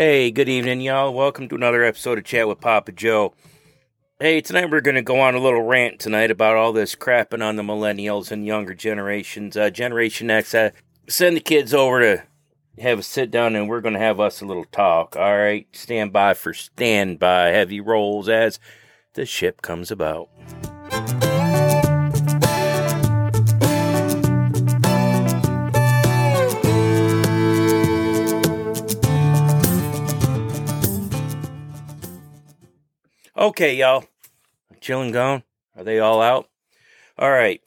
Hey, 0.00 0.30
good 0.30 0.48
evening, 0.48 0.80
y'all. 0.80 1.12
Welcome 1.12 1.48
to 1.48 1.56
another 1.56 1.82
episode 1.82 2.18
of 2.18 2.24
Chat 2.24 2.46
with 2.46 2.60
Papa 2.60 2.92
Joe. 2.92 3.34
Hey, 4.20 4.40
tonight 4.40 4.70
we're 4.70 4.80
going 4.80 4.94
to 4.94 5.02
go 5.02 5.18
on 5.18 5.34
a 5.34 5.40
little 5.40 5.62
rant 5.64 5.98
tonight 5.98 6.30
about 6.30 6.54
all 6.54 6.72
this 6.72 6.94
crapping 6.94 7.44
on 7.44 7.56
the 7.56 7.64
millennials 7.64 8.30
and 8.30 8.46
younger 8.46 8.74
generations. 8.74 9.56
Uh, 9.56 9.70
Generation 9.70 10.30
X, 10.30 10.54
uh, 10.54 10.70
send 11.08 11.34
the 11.34 11.40
kids 11.40 11.74
over 11.74 11.98
to 11.98 12.22
have 12.80 13.00
a 13.00 13.02
sit 13.02 13.32
down 13.32 13.56
and 13.56 13.68
we're 13.68 13.80
going 13.80 13.94
to 13.94 13.98
have 13.98 14.20
us 14.20 14.40
a 14.40 14.46
little 14.46 14.66
talk. 14.66 15.16
All 15.16 15.36
right, 15.36 15.66
stand 15.72 16.12
by 16.12 16.34
for 16.34 16.54
standby 16.54 17.48
heavy 17.48 17.80
rolls 17.80 18.28
as 18.28 18.60
the 19.14 19.26
ship 19.26 19.62
comes 19.62 19.90
about. 19.90 20.28
Okay, 33.48 33.76
y'all. 33.76 34.04
Chilling 34.78 35.10
gone? 35.10 35.42
Are 35.74 35.82
they 35.82 36.00
all 36.00 36.20
out? 36.20 36.50
All 37.18 37.30
right. 37.30 37.62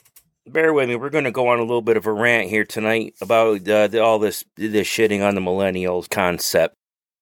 Bear 0.45 0.73
with 0.73 0.87
me. 0.87 0.95
We're 0.95 1.09
going 1.09 1.23
to 1.23 1.31
go 1.31 1.47
on 1.47 1.57
a 1.57 1.63
little 1.63 1.81
bit 1.81 1.97
of 1.97 2.05
a 2.05 2.13
rant 2.13 2.49
here 2.49 2.63
tonight 2.63 3.15
about 3.19 3.67
uh, 3.67 3.87
the, 3.87 3.99
all 3.99 4.19
this 4.19 4.45
this 4.55 4.87
shitting 4.87 5.27
on 5.27 5.33
the 5.33 5.41
millennials 5.41 6.07
concept. 6.07 6.75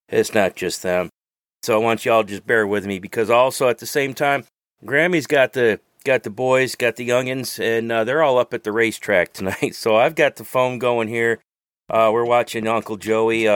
It's 0.10 0.34
not 0.34 0.58
just 0.58 0.84
them. 0.84 1.10
So 1.64 1.74
I 1.74 1.82
want 1.82 2.04
y'all 2.04 2.24
just 2.24 2.46
bear 2.46 2.68
with 2.68 2.86
me 2.86 3.00
because 3.00 3.30
also 3.30 3.70
at 3.70 3.78
the 3.78 3.86
same 3.86 4.14
time, 4.14 4.44
Grammy's 4.86 5.26
got 5.26 5.54
the 5.54 5.80
got 6.04 6.24
the 6.24 6.30
boys, 6.30 6.76
got 6.76 6.98
the 6.98 7.08
youngins, 7.08 7.64
and 7.64 7.90
uh, 7.90 8.04
they're 8.04 8.24
all 8.24 8.38
up 8.38 8.54
at 8.54 8.66
the 8.66 8.74
racetrack 8.74 9.32
tonight. 9.32 9.74
So 9.74 9.96
I've 9.96 10.16
got 10.16 10.36
the 10.36 10.44
phone 10.44 10.80
going 10.80 11.08
here. 11.08 11.40
Uh, 11.90 12.10
we're 12.12 12.26
watching 12.26 12.68
Uncle 12.68 12.98
Joey. 12.98 13.48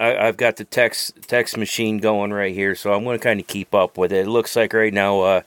I, 0.00 0.26
have 0.26 0.36
got 0.36 0.56
the 0.56 0.64
text 0.64 1.22
text 1.22 1.56
machine 1.56 1.98
going 1.98 2.32
right 2.32 2.54
here, 2.54 2.74
so 2.74 2.92
I'm 2.92 3.04
going 3.04 3.18
to 3.18 3.22
kind 3.22 3.40
of 3.40 3.46
keep 3.46 3.74
up 3.74 3.98
with 3.98 4.12
it. 4.12 4.26
It 4.26 4.28
looks 4.28 4.54
like 4.54 4.72
right 4.72 4.94
now 4.94 5.20
uh, 5.20 5.40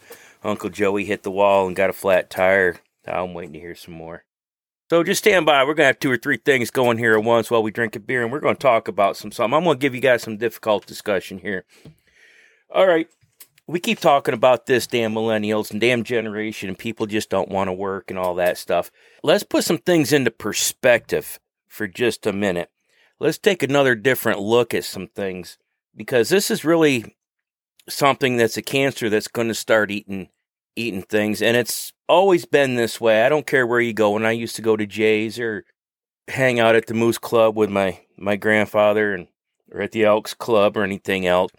Uncle 0.43 0.69
Joey 0.69 1.05
hit 1.05 1.23
the 1.23 1.31
wall 1.31 1.67
and 1.67 1.75
got 1.75 1.89
a 1.89 1.93
flat 1.93 2.29
tire. 2.29 2.77
I'm 3.07 3.33
waiting 3.33 3.53
to 3.53 3.59
hear 3.59 3.75
some 3.75 3.93
more. 3.93 4.25
So 4.89 5.03
just 5.03 5.19
stand 5.19 5.45
by. 5.45 5.63
We're 5.63 5.73
going 5.73 5.85
to 5.85 5.85
have 5.85 5.99
two 5.99 6.11
or 6.11 6.17
three 6.17 6.35
things 6.35 6.69
going 6.69 6.97
here 6.97 7.13
at 7.13 7.23
once 7.23 7.49
while 7.49 7.63
we 7.63 7.71
drink 7.71 7.95
a 7.95 7.99
beer, 7.99 8.23
and 8.23 8.31
we're 8.31 8.41
going 8.41 8.57
to 8.57 8.61
talk 8.61 8.89
about 8.89 9.15
some 9.15 9.31
something. 9.31 9.55
I'm 9.55 9.63
going 9.63 9.77
to 9.77 9.81
give 9.81 9.95
you 9.95 10.01
guys 10.01 10.23
some 10.23 10.35
difficult 10.35 10.85
discussion 10.85 11.39
here. 11.39 11.63
All 12.69 12.85
right. 12.85 13.07
We 13.67 13.79
keep 13.79 13.99
talking 13.99 14.33
about 14.33 14.65
this 14.65 14.85
damn 14.85 15.13
millennials 15.13 15.71
and 15.71 15.79
damn 15.79 16.03
generation, 16.03 16.67
and 16.67 16.77
people 16.77 17.05
just 17.05 17.29
don't 17.29 17.47
want 17.47 17.69
to 17.69 17.73
work 17.73 18.09
and 18.09 18.19
all 18.19 18.35
that 18.35 18.57
stuff. 18.57 18.91
Let's 19.23 19.43
put 19.43 19.63
some 19.63 19.77
things 19.77 20.11
into 20.11 20.29
perspective 20.29 21.39
for 21.69 21.87
just 21.87 22.27
a 22.27 22.33
minute 22.33 22.69
let's 23.21 23.37
take 23.37 23.61
another 23.63 23.95
different 23.95 24.39
look 24.39 24.73
at 24.73 24.83
some 24.83 25.07
things 25.07 25.57
because 25.95 26.29
this 26.29 26.49
is 26.49 26.65
really 26.65 27.15
something 27.87 28.37
that's 28.37 28.57
a 28.57 28.61
cancer 28.61 29.09
that's 29.09 29.27
going 29.27 29.47
to 29.47 29.53
start 29.53 29.91
eating 29.91 30.29
eating 30.75 31.01
things 31.01 31.41
and 31.41 31.57
it's 31.57 31.91
always 32.07 32.45
been 32.45 32.75
this 32.75 32.99
way. 32.99 33.23
I 33.23 33.29
don't 33.29 33.47
care 33.47 33.65
where 33.65 33.79
you 33.79 33.93
go. 33.93 34.11
When 34.11 34.25
I 34.25 34.31
used 34.31 34.55
to 34.57 34.61
go 34.61 34.75
to 34.75 34.85
Jay's 34.85 35.39
or 35.39 35.63
hang 36.27 36.59
out 36.59 36.75
at 36.75 36.87
the 36.87 36.93
Moose 36.93 37.17
Club 37.17 37.55
with 37.55 37.69
my 37.69 38.01
my 38.17 38.35
grandfather 38.35 39.13
and 39.13 39.27
or 39.71 39.81
at 39.81 39.91
the 39.91 40.03
Elks 40.03 40.33
Club 40.33 40.75
or 40.75 40.83
anything 40.83 41.25
else, 41.25 41.51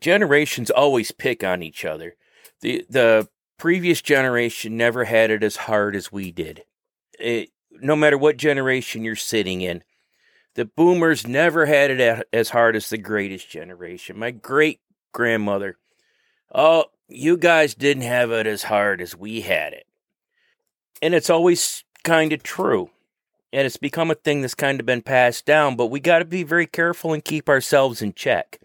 generations 0.00 0.70
always 0.70 1.10
pick 1.10 1.42
on 1.42 1.62
each 1.62 1.84
other. 1.84 2.16
The 2.60 2.84
the 2.88 3.28
previous 3.58 4.02
generation 4.02 4.76
never 4.76 5.04
had 5.04 5.30
it 5.30 5.42
as 5.42 5.56
hard 5.56 5.96
as 5.96 6.12
we 6.12 6.30
did. 6.30 6.62
It, 7.18 7.50
no 7.72 7.96
matter 7.96 8.18
what 8.18 8.36
generation 8.36 9.04
you're 9.04 9.16
sitting 9.16 9.62
in, 9.62 9.82
the 10.58 10.64
boomers 10.64 11.24
never 11.24 11.66
had 11.66 11.92
it 11.92 12.26
as 12.32 12.50
hard 12.50 12.74
as 12.74 12.90
the 12.90 12.98
greatest 12.98 13.48
generation. 13.48 14.18
My 14.18 14.32
great 14.32 14.80
grandmother, 15.12 15.76
oh, 16.52 16.86
you 17.06 17.36
guys 17.36 17.76
didn't 17.76 18.02
have 18.02 18.32
it 18.32 18.44
as 18.48 18.64
hard 18.64 19.00
as 19.00 19.16
we 19.16 19.42
had 19.42 19.72
it. 19.72 19.86
And 21.00 21.14
it's 21.14 21.30
always 21.30 21.84
kind 22.02 22.32
of 22.32 22.42
true. 22.42 22.90
And 23.52 23.66
it's 23.66 23.76
become 23.76 24.10
a 24.10 24.16
thing 24.16 24.40
that's 24.40 24.56
kind 24.56 24.80
of 24.80 24.84
been 24.84 25.00
passed 25.00 25.46
down, 25.46 25.76
but 25.76 25.92
we 25.92 26.00
got 26.00 26.18
to 26.18 26.24
be 26.24 26.42
very 26.42 26.66
careful 26.66 27.12
and 27.12 27.24
keep 27.24 27.48
ourselves 27.48 28.02
in 28.02 28.12
check. 28.12 28.60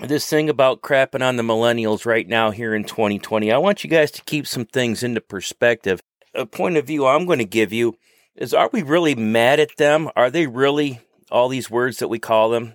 This 0.00 0.28
thing 0.28 0.48
about 0.48 0.82
crapping 0.82 1.22
on 1.22 1.36
the 1.36 1.44
millennials 1.44 2.06
right 2.06 2.26
now 2.26 2.50
here 2.50 2.74
in 2.74 2.82
2020, 2.82 3.52
I 3.52 3.58
want 3.58 3.84
you 3.84 3.90
guys 3.90 4.10
to 4.10 4.22
keep 4.22 4.48
some 4.48 4.64
things 4.64 5.04
into 5.04 5.20
perspective. 5.20 6.02
A 6.34 6.44
point 6.44 6.76
of 6.76 6.88
view 6.88 7.06
I'm 7.06 7.24
going 7.24 7.38
to 7.38 7.44
give 7.44 7.72
you 7.72 7.96
is 8.38 8.54
are 8.54 8.70
we 8.72 8.82
really 8.82 9.14
mad 9.14 9.60
at 9.60 9.76
them? 9.76 10.10
Are 10.16 10.30
they 10.30 10.46
really 10.46 11.00
all 11.30 11.48
these 11.48 11.70
words 11.70 11.98
that 11.98 12.08
we 12.08 12.18
call 12.18 12.48
them? 12.48 12.74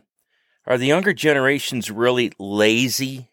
Are 0.68 0.78
the 0.78 0.88
younger 0.88 1.14
generations 1.14 1.90
really 1.90 2.32
lazy? 2.38 3.32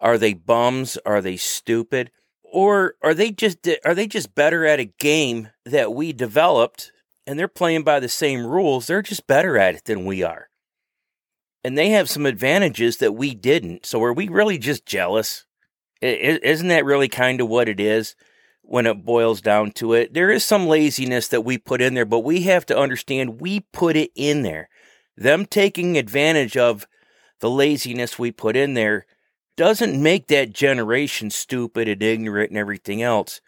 Are 0.00 0.18
they 0.18 0.34
bums? 0.34 0.98
Are 1.06 1.22
they 1.22 1.36
stupid? 1.36 2.10
Or 2.42 2.94
are 3.02 3.14
they 3.14 3.30
just 3.30 3.66
are 3.84 3.94
they 3.94 4.06
just 4.06 4.34
better 4.34 4.66
at 4.66 4.80
a 4.80 4.92
game 4.98 5.48
that 5.64 5.94
we 5.94 6.12
developed 6.12 6.92
and 7.26 7.38
they're 7.38 7.48
playing 7.48 7.82
by 7.82 8.00
the 8.00 8.08
same 8.08 8.46
rules? 8.46 8.86
They're 8.86 9.02
just 9.02 9.26
better 9.26 9.56
at 9.56 9.74
it 9.74 9.84
than 9.84 10.04
we 10.04 10.22
are. 10.22 10.48
And 11.64 11.76
they 11.76 11.90
have 11.90 12.08
some 12.08 12.26
advantages 12.26 12.98
that 12.98 13.14
we 13.14 13.34
didn't. 13.34 13.86
So 13.86 14.02
are 14.04 14.12
we 14.12 14.28
really 14.28 14.58
just 14.58 14.86
jealous? 14.86 15.44
Isn't 16.00 16.68
that 16.68 16.84
really 16.84 17.08
kind 17.08 17.40
of 17.40 17.48
what 17.48 17.68
it 17.68 17.80
is? 17.80 18.14
When 18.68 18.86
it 18.86 19.04
boils 19.04 19.40
down 19.40 19.70
to 19.70 19.92
it. 19.92 20.12
There 20.12 20.30
is 20.30 20.44
some 20.44 20.66
laziness 20.66 21.28
that 21.28 21.44
we 21.44 21.56
put 21.56 21.80
in 21.80 21.94
there, 21.94 22.04
but 22.04 22.20
we 22.20 22.42
have 22.42 22.66
to 22.66 22.78
understand 22.78 23.40
we 23.40 23.60
put 23.60 23.96
it 23.96 24.10
in 24.14 24.42
there. 24.42 24.68
Them 25.16 25.46
taking 25.46 25.96
advantage 25.96 26.56
of 26.56 26.86
the 27.40 27.50
laziness 27.50 28.18
we 28.18 28.32
put 28.32 28.56
in 28.56 28.74
there 28.74 29.06
doesn't 29.56 30.00
make 30.00 30.26
that 30.26 30.52
generation 30.52 31.30
stupid 31.30 31.88
and 31.88 32.02
ignorant 32.02 32.50
and 32.50 32.58
everything 32.58 33.02
else. 33.02 33.40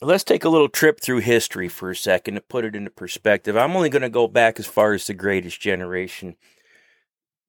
Let's 0.00 0.24
take 0.24 0.44
a 0.44 0.48
little 0.48 0.68
trip 0.68 1.00
through 1.00 1.20
history 1.20 1.68
for 1.68 1.90
a 1.90 1.96
second 1.96 2.34
to 2.34 2.40
put 2.40 2.64
it 2.64 2.74
into 2.74 2.90
perspective. 2.90 3.56
I'm 3.56 3.76
only 3.76 3.90
going 3.90 4.02
to 4.02 4.08
go 4.08 4.28
back 4.28 4.58
as 4.58 4.66
far 4.66 4.92
as 4.92 5.06
the 5.06 5.14
greatest 5.14 5.60
generation 5.60 6.36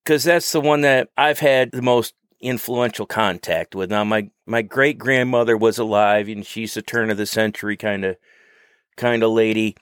because 0.04 0.24
that's 0.24 0.52
the 0.52 0.62
one 0.62 0.81
that 0.81 1.10
I've 1.16 1.40
had 1.40 1.72
the 1.72 1.81
most 1.81 2.14
influential 2.41 3.05
contact 3.05 3.75
with. 3.75 3.89
Now, 3.89 4.03
my 4.03 4.29
my 4.45 4.61
great 4.61 4.97
grandmother 4.97 5.57
was 5.57 5.77
alive, 5.77 6.27
and 6.27 6.45
she's 6.45 6.75
a 6.77 6.81
turn 6.81 7.09
of 7.09 7.17
the 7.17 7.25
century 7.25 7.77
kind 7.77 8.05
of 8.05 8.17
kind 8.97 9.23
of 9.23 9.31
lady. 9.31 9.75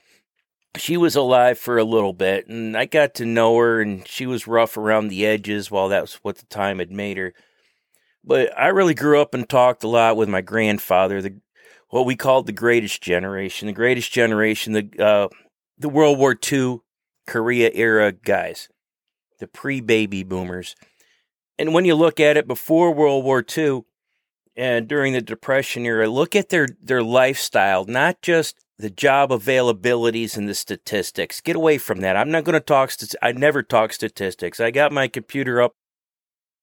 She 0.76 0.96
was 0.96 1.16
alive 1.16 1.58
for 1.58 1.78
a 1.78 1.84
little 1.84 2.12
bit, 2.12 2.46
and 2.48 2.76
I 2.76 2.84
got 2.84 3.14
to 3.14 3.24
know 3.24 3.56
her, 3.56 3.80
and 3.80 4.06
she 4.06 4.26
was 4.26 4.46
rough 4.46 4.76
around 4.76 5.08
the 5.08 5.26
edges. 5.26 5.70
While 5.70 5.88
that 5.88 6.02
was 6.02 6.14
what 6.22 6.38
the 6.38 6.46
time 6.46 6.78
had 6.78 6.90
made 6.90 7.16
her, 7.16 7.34
but 8.24 8.56
I 8.58 8.68
really 8.68 8.94
grew 8.94 9.20
up 9.20 9.34
and 9.34 9.48
talked 9.48 9.84
a 9.84 9.88
lot 9.88 10.16
with 10.16 10.28
my 10.28 10.40
grandfather, 10.40 11.22
the 11.22 11.40
what 11.88 12.06
we 12.06 12.16
called 12.16 12.46
the 12.46 12.52
greatest 12.52 13.02
generation, 13.02 13.66
the 13.66 13.72
greatest 13.72 14.12
generation, 14.12 14.72
the 14.72 14.90
uh, 15.04 15.28
the 15.78 15.88
World 15.88 16.18
War 16.18 16.36
II 16.50 16.80
Korea 17.26 17.70
era 17.72 18.12
guys, 18.12 18.68
the 19.38 19.46
pre 19.46 19.80
baby 19.80 20.22
boomers. 20.22 20.74
And 21.58 21.74
when 21.74 21.84
you 21.84 21.94
look 21.94 22.20
at 22.20 22.36
it 22.36 22.46
before 22.46 22.92
World 22.92 23.24
War 23.24 23.44
II 23.56 23.82
and 24.56 24.86
during 24.86 25.12
the 25.12 25.20
Depression 25.20 25.84
era, 25.84 26.08
look 26.08 26.36
at 26.36 26.50
their, 26.50 26.68
their 26.80 27.02
lifestyle, 27.02 27.84
not 27.84 28.22
just 28.22 28.56
the 28.78 28.90
job 28.90 29.30
availabilities 29.30 30.36
and 30.36 30.48
the 30.48 30.54
statistics. 30.54 31.40
Get 31.40 31.56
away 31.56 31.78
from 31.78 32.00
that. 32.00 32.16
I'm 32.16 32.30
not 32.30 32.44
going 32.44 32.54
to 32.54 32.60
talk. 32.60 32.92
St- 32.92 33.16
I 33.20 33.32
never 33.32 33.62
talk 33.62 33.92
statistics. 33.92 34.60
I 34.60 34.70
got 34.70 34.92
my 34.92 35.08
computer 35.08 35.60
up, 35.60 35.74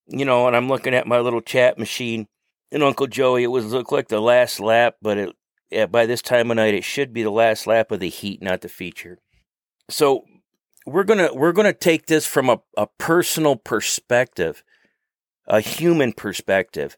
you 0.07 0.23
know, 0.23 0.47
and 0.47 0.56
I'm 0.56 0.69
looking 0.69 0.94
at 0.94 1.07
my 1.07 1.19
little 1.19 1.41
chat 1.41 1.77
machine. 1.77 2.27
And 2.71 2.83
Uncle 2.83 3.07
Joey, 3.07 3.44
it 3.44 3.48
was 3.48 3.65
look 3.74 3.91
like 3.91 4.07
the 4.07 4.21
last 4.21 4.59
lap, 4.59 4.95
but 5.01 5.18
it, 5.18 5.36
yeah, 5.69 5.86
by 5.88 6.06
this 6.06 6.21
time 6.21 6.51
of 6.51 6.57
night, 6.57 6.74
it 6.74 6.83
should 6.83 7.13
be 7.13 7.24
the 7.24 7.30
last 7.30 7.68
lap 7.68 7.91
of 7.91 8.00
the 8.00 8.09
heat, 8.09 8.41
not 8.41 8.62
the 8.62 8.69
feature. 8.69 9.19
So 9.89 10.25
we're 10.86 11.03
gonna 11.03 11.33
we're 11.33 11.51
gonna 11.51 11.74
take 11.74 12.07
this 12.07 12.25
from 12.25 12.50
a, 12.50 12.62
a 12.77 12.88
personal 12.98 13.56
perspective 13.56 14.63
a 15.47 15.59
human 15.59 16.13
perspective. 16.13 16.97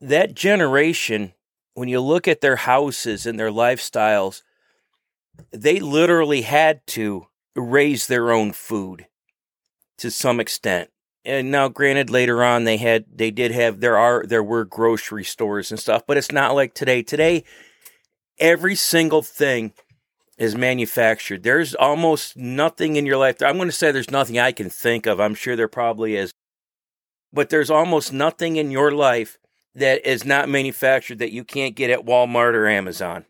That 0.00 0.34
generation, 0.34 1.32
when 1.74 1.88
you 1.88 2.00
look 2.00 2.28
at 2.28 2.40
their 2.40 2.56
houses 2.56 3.26
and 3.26 3.38
their 3.38 3.50
lifestyles, 3.50 4.42
they 5.50 5.80
literally 5.80 6.42
had 6.42 6.86
to 6.88 7.26
raise 7.56 8.06
their 8.06 8.32
own 8.32 8.52
food 8.52 9.06
to 9.98 10.10
some 10.10 10.40
extent. 10.40 10.90
And 11.24 11.50
now 11.50 11.68
granted 11.68 12.10
later 12.10 12.44
on 12.44 12.64
they 12.64 12.76
had 12.76 13.06
they 13.12 13.30
did 13.30 13.50
have 13.52 13.80
there 13.80 13.96
are 13.96 14.24
there 14.26 14.42
were 14.42 14.64
grocery 14.64 15.24
stores 15.24 15.70
and 15.70 15.80
stuff, 15.80 16.02
but 16.06 16.16
it's 16.16 16.32
not 16.32 16.54
like 16.54 16.74
today. 16.74 17.02
Today 17.02 17.44
every 18.38 18.74
single 18.74 19.22
thing 19.22 19.72
is 20.36 20.56
manufactured. 20.56 21.42
There's 21.42 21.74
almost 21.74 22.36
nothing 22.36 22.96
in 22.96 23.06
your 23.06 23.16
life. 23.16 23.40
I'm 23.40 23.56
going 23.56 23.68
to 23.68 23.72
say 23.72 23.92
there's 23.92 24.10
nothing 24.10 24.38
I 24.38 24.52
can 24.52 24.68
think 24.68 25.06
of. 25.06 25.20
I'm 25.20 25.34
sure 25.34 25.54
there 25.54 25.68
probably 25.68 26.16
is 26.16 26.32
but 27.34 27.50
there's 27.50 27.70
almost 27.70 28.12
nothing 28.12 28.56
in 28.56 28.70
your 28.70 28.92
life 28.92 29.38
that 29.74 30.06
is 30.08 30.24
not 30.24 30.48
manufactured 30.48 31.18
that 31.18 31.32
you 31.32 31.42
can't 31.42 31.74
get 31.74 31.90
at 31.90 32.06
Walmart 32.06 32.54
or 32.54 32.68
Amazon. 32.68 33.26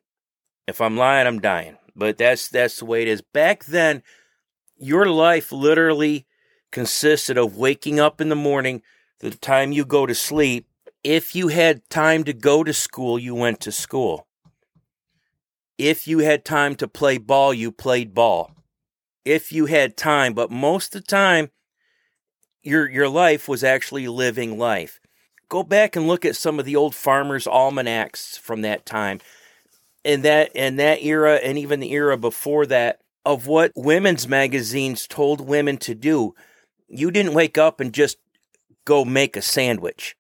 If 0.69 0.81
I'm 0.81 0.97
lying, 0.97 1.27
I'm 1.27 1.41
dying. 1.41 1.79
But 1.97 2.19
that's 2.19 2.49
that's 2.49 2.79
the 2.79 2.85
way 2.85 3.03
it 3.03 3.09
is. 3.09 3.23
Back 3.23 3.65
then, 3.65 4.03
your 4.77 5.06
life 5.06 5.53
literally 5.53 6.27
consisted 6.71 7.39
of 7.39 7.56
waking 7.56 7.99
up 7.99 8.21
in 8.21 8.29
the 8.29 8.37
morning, 8.37 8.83
the 9.21 9.31
time 9.31 9.73
you 9.73 9.85
go 9.85 10.06
to 10.06 10.15
sleep. 10.15 10.67
If 11.03 11.35
you 11.35 11.49
had 11.49 11.89
time 11.89 12.25
to 12.25 12.33
go 12.33 12.65
to 12.65 12.73
school, 12.73 13.19
you 13.19 13.35
went 13.35 13.61
to 13.61 13.73
school. 13.73 14.27
If 15.79 16.06
you 16.06 16.19
had 16.21 16.45
time 16.45 16.75
to 16.77 16.89
play 16.89 17.19
ball, 17.19 17.55
you 17.55 17.71
played 17.73 18.15
ball. 18.15 18.51
If 19.25 19.53
you 19.53 19.67
had 19.67 19.97
time, 19.97 20.35
but 20.35 20.51
most 20.51 20.95
of 20.95 21.03
the 21.03 21.06
time, 21.06 21.51
your 22.64 22.88
your 22.88 23.08
life 23.08 23.49
was 23.49 23.62
actually 23.62 24.08
living 24.08 24.58
life. 24.58 25.00
Go 25.49 25.62
back 25.62 25.94
and 25.94 26.08
look 26.08 26.25
at 26.25 26.37
some 26.37 26.58
of 26.58 26.64
the 26.64 26.76
old 26.76 26.94
farmers' 26.94 27.46
almanacs 27.46 28.37
from 28.37 28.62
that 28.62 28.87
time, 28.87 29.20
and 30.05 30.22
that 30.22 30.50
and 30.55 30.78
that 30.78 31.02
era, 31.02 31.37
and 31.37 31.58
even 31.58 31.81
the 31.81 31.93
era 31.93 32.16
before 32.16 32.66
that, 32.66 33.00
of 33.25 33.46
what 33.46 33.72
women's 33.76 34.26
magazines 34.26 35.06
told 35.06 35.40
women 35.40 35.76
to 35.78 35.94
do. 35.94 36.34
You 36.88 37.11
didn't 37.11 37.34
wake 37.34 37.58
up 37.58 37.81
and 37.81 37.93
just 37.93 38.19
go 38.84 39.05
make 39.05 39.37
a 39.37 39.43
sandwich. 39.43 40.17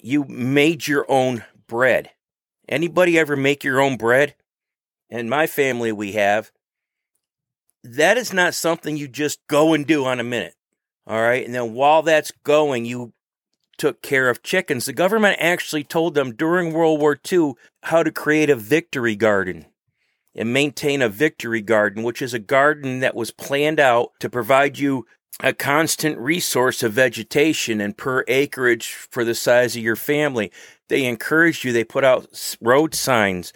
You 0.00 0.24
made 0.24 0.86
your 0.86 1.06
own 1.08 1.44
bread. 1.66 2.10
Anybody 2.68 3.18
ever 3.18 3.36
make 3.36 3.64
your 3.64 3.80
own 3.80 3.96
bread? 3.96 4.34
In 5.10 5.28
my 5.28 5.46
family, 5.46 5.92
we 5.92 6.12
have. 6.12 6.50
That 7.82 8.16
is 8.16 8.32
not 8.32 8.54
something 8.54 8.96
you 8.96 9.08
just 9.08 9.46
go 9.46 9.74
and 9.74 9.86
do 9.86 10.04
on 10.06 10.18
a 10.18 10.24
minute. 10.24 10.54
All 11.06 11.20
right. 11.20 11.44
And 11.44 11.54
then 11.54 11.74
while 11.74 12.02
that's 12.02 12.32
going, 12.44 12.84
you 12.84 13.12
took 13.76 14.02
care 14.02 14.28
of 14.28 14.42
chickens. 14.42 14.86
The 14.86 14.92
government 14.92 15.36
actually 15.40 15.84
told 15.84 16.14
them 16.14 16.34
during 16.34 16.72
World 16.72 17.00
War 17.00 17.18
II 17.30 17.54
how 17.82 18.02
to 18.02 18.12
create 18.12 18.50
a 18.50 18.56
victory 18.56 19.16
garden 19.16 19.66
and 20.34 20.52
maintain 20.52 21.02
a 21.02 21.08
victory 21.08 21.60
garden, 21.60 22.02
which 22.02 22.22
is 22.22 22.34
a 22.34 22.38
garden 22.38 23.00
that 23.00 23.14
was 23.14 23.30
planned 23.30 23.80
out 23.80 24.12
to 24.20 24.30
provide 24.30 24.78
you 24.78 25.06
a 25.40 25.52
constant 25.52 26.16
resource 26.18 26.82
of 26.82 26.92
vegetation 26.92 27.80
and 27.80 27.96
per 27.96 28.24
acreage 28.28 28.92
for 28.92 29.24
the 29.24 29.34
size 29.34 29.76
of 29.76 29.82
your 29.82 29.96
family. 29.96 30.50
They 30.88 31.04
encouraged 31.04 31.64
you, 31.64 31.72
they 31.72 31.84
put 31.84 32.04
out 32.04 32.56
road 32.60 32.94
signs, 32.94 33.52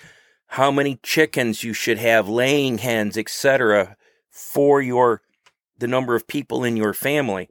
how 0.49 0.71
many 0.71 0.99
chickens 1.03 1.63
you 1.63 1.73
should 1.73 1.99
have, 1.99 2.29
laying 2.29 2.79
hens, 2.79 3.17
etc., 3.17 3.97
for 4.31 4.81
your 4.81 5.23
the 5.79 5.89
number 5.89 6.15
of 6.15 6.27
people 6.27 6.65
in 6.65 6.77
your 6.77 6.93
family. 6.93 7.49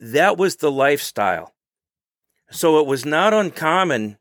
That 0.00 0.36
was 0.36 0.56
the 0.56 0.72
lifestyle. 0.72 1.54
So 2.50 2.78
it 2.78 2.86
was 2.86 3.04
not 3.04 3.32
uncommon 3.34 4.18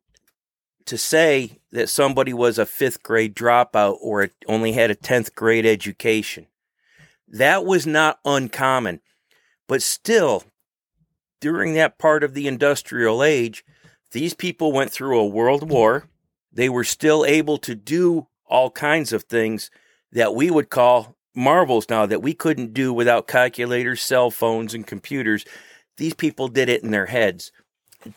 to 0.85 0.97
say 0.97 1.59
that 1.71 1.89
somebody 1.89 2.33
was 2.33 2.57
a 2.57 2.65
fifth 2.65 3.03
grade 3.03 3.35
dropout 3.35 3.97
or 4.01 4.29
only 4.47 4.73
had 4.73 4.91
a 4.91 4.95
10th 4.95 5.33
grade 5.33 5.65
education. 5.65 6.47
That 7.27 7.65
was 7.65 7.87
not 7.87 8.19
uncommon. 8.25 9.01
But 9.67 9.81
still, 9.81 10.43
during 11.39 11.73
that 11.73 11.97
part 11.97 12.23
of 12.23 12.33
the 12.33 12.47
industrial 12.47 13.23
age, 13.23 13.63
these 14.11 14.33
people 14.33 14.71
went 14.71 14.91
through 14.91 15.19
a 15.19 15.25
world 15.25 15.69
war. 15.69 16.07
They 16.51 16.69
were 16.69 16.83
still 16.83 17.25
able 17.25 17.57
to 17.59 17.73
do 17.75 18.27
all 18.45 18.69
kinds 18.69 19.11
of 19.13 19.23
things 19.23 19.71
that 20.11 20.35
we 20.35 20.51
would 20.51 20.69
call 20.69 21.15
marvels 21.35 21.89
now 21.89 22.06
that 22.06 22.21
we 22.21 22.33
couldn't 22.33 22.74
do 22.74 22.94
without 22.94 23.27
calculators, 23.27 24.01
cell 24.01 24.31
phones, 24.31 24.74
and 24.74 24.85
computers. 24.85 25.45
These 25.97 26.13
people 26.13 26.47
did 26.47 26.69
it 26.69 26.83
in 26.83 26.91
their 26.91 27.07
heads. 27.07 27.51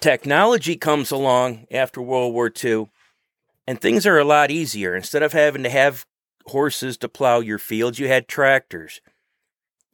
Technology 0.00 0.76
comes 0.76 1.10
along 1.10 1.66
after 1.70 2.02
World 2.02 2.34
War 2.34 2.52
II, 2.64 2.90
and 3.66 3.80
things 3.80 4.06
are 4.06 4.18
a 4.18 4.24
lot 4.24 4.50
easier. 4.50 4.96
Instead 4.96 5.22
of 5.22 5.32
having 5.32 5.62
to 5.62 5.70
have 5.70 6.06
horses 6.46 6.96
to 6.98 7.08
plow 7.08 7.40
your 7.40 7.58
fields, 7.58 7.98
you 7.98 8.08
had 8.08 8.28
tractors 8.28 9.00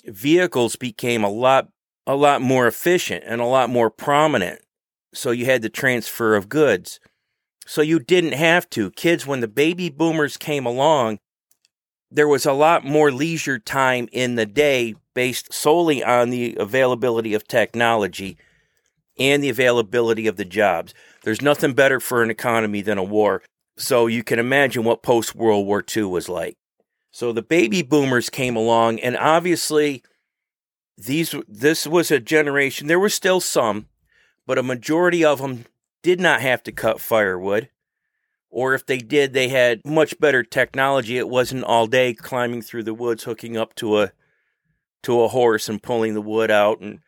vehicles 0.05 0.77
became 0.77 1.25
a 1.25 1.31
lot 1.31 1.69
a 2.07 2.17
lot 2.17 2.43
more 2.43 2.67
efficient 2.67 3.23
and 3.27 3.41
a 3.41 3.47
lot 3.47 3.71
more 3.71 3.89
prominent. 3.89 4.61
So 5.15 5.31
you 5.31 5.45
had 5.45 5.63
the 5.63 5.69
transfer 5.69 6.35
of 6.35 6.49
goods. 6.49 6.99
So 7.65 7.81
you 7.81 8.01
didn't 8.01 8.33
have 8.33 8.69
to. 8.71 8.91
Kids, 8.91 9.25
when 9.25 9.39
the 9.39 9.47
baby 9.47 9.89
boomers 9.89 10.37
came 10.37 10.67
along, 10.67 11.21
there 12.13 12.29
was 12.29 12.45
a 12.45 12.53
lot 12.53 12.85
more 12.85 13.11
leisure 13.11 13.59
time 13.59 14.09
in 14.13 14.35
the 14.35 14.47
day 14.47 14.95
based 15.15 15.53
solely 15.53 16.05
on 16.05 16.31
the 16.31 16.57
availability 16.59 17.35
of 17.35 17.49
technology 17.49 18.37
and 19.19 19.43
the 19.43 19.49
availability 19.49 20.27
of 20.27 20.37
the 20.37 20.45
jobs. 20.45 20.95
There's 21.23 21.43
nothing 21.43 21.73
better 21.73 22.01
for 22.01 22.23
an 22.23 22.31
economy 22.31 22.83
than 22.83 22.99
a 22.99 23.03
war. 23.03 23.43
So 23.77 24.07
you 24.07 24.23
can 24.23 24.39
imagine 24.39 24.85
what 24.85 25.03
post 25.03 25.35
World 25.35 25.67
War 25.67 25.85
II 25.97 26.05
was 26.05 26.29
like. 26.29 26.57
So 27.11 27.33
the 27.33 27.43
baby 27.43 27.83
boomers 27.83 28.31
came 28.31 28.57
along, 28.57 29.01
and 29.01 29.17
obviously, 29.17 30.03
these 30.97 31.35
this 31.47 31.87
was 31.87 32.11
a 32.11 32.21
generation. 32.21 32.87
There 32.87 32.99
were 32.99 33.11
still 33.11 33.41
some, 33.41 33.89
but 34.47 34.59
a 34.59 34.63
majority 34.63 35.25
of 35.25 35.41
them 35.41 35.67
did 36.03 36.21
not 36.21 36.41
have 36.41 36.63
to 36.65 36.73
cut 36.73 37.01
firewood, 37.01 37.69
or 38.53 38.75
if 38.75 38.87
they 38.87 38.99
did, 38.99 39.33
they 39.33 39.49
had 39.49 39.81
much 39.85 40.19
better 40.21 40.45
technology. 40.45 41.19
It 41.19 41.29
wasn't 41.29 41.65
all 41.65 41.89
day 41.89 42.15
climbing 42.15 42.63
through 42.63 42.85
the 42.85 42.95
woods, 42.95 43.25
hooking 43.25 43.57
up 43.57 43.75
to 43.77 43.99
a 44.01 44.13
to 45.03 45.23
a 45.23 45.29
horse 45.29 45.69
and 45.69 45.83
pulling 45.83 46.15
the 46.15 46.23
wood 46.23 46.51
out, 46.51 46.81
and 46.81 47.01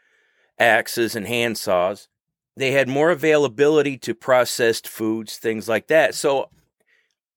axes 0.59 1.15
and 1.15 1.29
hand 1.29 1.57
saws. 1.57 2.09
They 2.57 2.73
had 2.73 2.89
more 2.89 3.11
availability 3.11 3.97
to 3.99 4.15
processed 4.15 4.89
foods, 4.89 5.37
things 5.37 5.69
like 5.69 5.87
that. 5.87 6.17
So, 6.17 6.51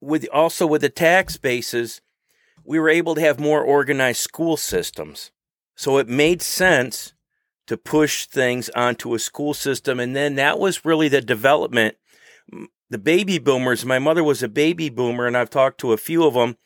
with 0.02 0.28
also 0.34 0.66
with 0.66 0.82
the 0.82 0.90
tax 0.90 1.38
bases 1.38 2.02
we 2.68 2.78
were 2.80 2.90
able 2.90 3.16
to 3.16 3.22
have 3.22 3.40
more 3.40 3.64
organized 3.64 4.20
school 4.20 4.58
systems. 4.58 5.32
So 5.76 5.98
it 5.98 6.10
made 6.10 6.42
sense 6.42 7.14
to 7.66 7.78
push 7.78 8.26
things 8.26 8.70
onto 8.76 9.16
a 9.16 9.20
school 9.20 9.54
system. 9.54 10.02
And 10.02 10.14
then 10.16 10.36
that 10.36 10.60
was 10.60 10.84
really 10.84 11.08
the 11.08 11.22
development. 11.22 11.96
The 12.90 12.98
baby 12.98 13.38
boomers, 13.38 13.84
my 13.84 14.00
mother 14.00 14.24
was 14.24 14.42
a 14.42 14.48
baby 14.48 14.90
boomer, 14.90 15.28
and 15.28 15.36
I've 15.36 15.50
talked 15.50 15.80
to 15.82 15.92
a 15.92 15.98
few 15.98 16.26
of 16.26 16.36
them. 16.36 16.58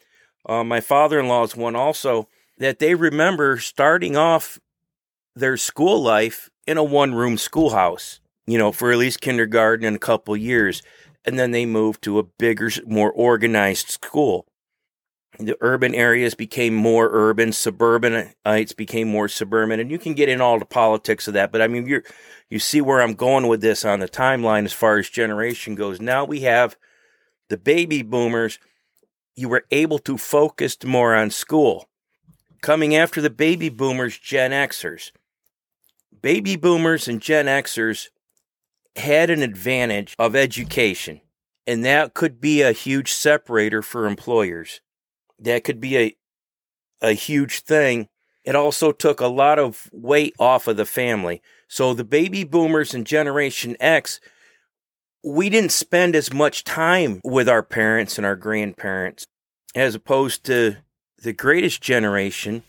Uh, 0.47 0.63
my 0.63 0.79
father 0.79 1.19
in 1.19 1.27
law 1.27 1.43
is 1.43 1.55
one 1.55 1.75
also, 1.75 2.27
that 2.57 2.79
they 2.79 2.93
remember 2.93 3.57
starting 3.57 4.15
off 4.15 4.59
their 5.35 5.57
school 5.57 6.01
life 6.01 6.49
in 6.67 6.77
a 6.77 6.83
one 6.83 7.15
room 7.15 7.37
schoolhouse, 7.37 8.19
you 8.45 8.57
know, 8.57 8.71
for 8.71 8.91
at 8.91 8.99
least 8.99 9.21
kindergarten 9.21 9.85
and 9.85 9.95
a 9.95 9.99
couple 9.99 10.37
years. 10.37 10.83
And 11.25 11.39
then 11.39 11.51
they 11.51 11.65
moved 11.65 12.03
to 12.03 12.19
a 12.19 12.23
bigger, 12.23 12.69
more 12.85 13.11
organized 13.11 13.89
school 13.89 14.45
the 15.39 15.57
urban 15.61 15.95
areas 15.95 16.35
became 16.35 16.75
more 16.75 17.09
urban, 17.11 17.51
suburbanites 17.51 18.73
became 18.73 19.07
more 19.07 19.27
suburban, 19.27 19.79
and 19.79 19.89
you 19.89 19.97
can 19.97 20.13
get 20.13 20.29
in 20.29 20.41
all 20.41 20.59
the 20.59 20.65
politics 20.65 21.27
of 21.27 21.33
that. 21.33 21.51
But 21.51 21.61
I 21.61 21.67
mean, 21.67 21.87
you 21.87 22.01
you 22.49 22.59
see 22.59 22.81
where 22.81 23.01
I'm 23.01 23.13
going 23.13 23.47
with 23.47 23.61
this 23.61 23.85
on 23.85 23.99
the 23.99 24.09
timeline 24.09 24.65
as 24.65 24.73
far 24.73 24.97
as 24.97 25.09
generation 25.09 25.75
goes. 25.75 26.01
Now 26.01 26.25
we 26.25 26.41
have 26.41 26.75
the 27.49 27.57
baby 27.57 28.01
boomers. 28.01 28.59
You 29.35 29.47
were 29.47 29.65
able 29.71 29.99
to 29.99 30.17
focus 30.17 30.77
more 30.83 31.15
on 31.15 31.29
school. 31.29 31.87
Coming 32.61 32.95
after 32.95 33.21
the 33.21 33.29
baby 33.29 33.69
boomers, 33.69 34.17
Gen 34.17 34.51
Xers. 34.51 35.11
Baby 36.21 36.55
boomers 36.57 37.07
and 37.07 37.21
Gen 37.21 37.47
Xers 37.47 38.09
had 38.97 39.29
an 39.29 39.41
advantage 39.41 40.13
of 40.19 40.35
education, 40.35 41.21
and 41.65 41.83
that 41.85 42.13
could 42.13 42.41
be 42.41 42.61
a 42.61 42.73
huge 42.73 43.11
separator 43.11 43.81
for 43.81 44.05
employers 44.05 44.81
that 45.41 45.63
could 45.63 45.79
be 45.79 45.97
a 45.97 46.15
a 47.01 47.13
huge 47.13 47.61
thing. 47.61 48.07
It 48.43 48.55
also 48.55 48.91
took 48.91 49.19
a 49.19 49.27
lot 49.27 49.59
of 49.59 49.89
weight 49.91 50.35
off 50.39 50.67
of 50.67 50.77
the 50.77 50.85
family. 50.85 51.41
So 51.67 51.93
the 51.93 52.03
baby 52.03 52.43
boomers 52.43 52.93
and 52.93 53.05
Generation 53.05 53.75
X, 53.79 54.19
we 55.23 55.49
didn't 55.49 55.71
spend 55.71 56.15
as 56.15 56.33
much 56.33 56.63
time 56.63 57.21
with 57.23 57.47
our 57.47 57.63
parents 57.63 58.17
and 58.17 58.25
our 58.25 58.35
grandparents 58.35 59.25
as 59.75 59.95
opposed 59.95 60.43
to 60.45 60.77
the 61.21 61.33
greatest 61.33 61.81
generation. 61.81 62.63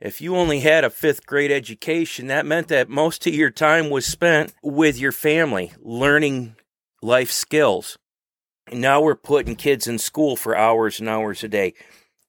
If 0.00 0.20
you 0.20 0.36
only 0.36 0.60
had 0.60 0.84
a 0.84 0.90
fifth 0.90 1.26
grade 1.26 1.52
education, 1.52 2.28
that 2.28 2.46
meant 2.46 2.68
that 2.68 2.88
most 2.88 3.26
of 3.26 3.34
your 3.34 3.50
time 3.50 3.90
was 3.90 4.06
spent 4.06 4.54
with 4.62 4.98
your 4.98 5.12
family, 5.12 5.72
learning 5.80 6.56
life 7.02 7.30
skills. 7.30 7.98
Now 8.72 9.00
we're 9.00 9.16
putting 9.16 9.56
kids 9.56 9.86
in 9.86 9.98
school 9.98 10.36
for 10.36 10.56
hours 10.56 11.00
and 11.00 11.08
hours 11.08 11.42
a 11.44 11.48
day. 11.48 11.74